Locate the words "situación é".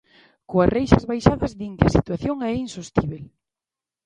1.97-2.51